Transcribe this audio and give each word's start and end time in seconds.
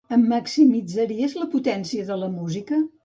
Em 0.15 0.21
maximitzaries 0.29 1.35
la 1.41 1.47
potència 1.53 2.09
de 2.09 2.21
la 2.23 2.31
música? 2.39 2.83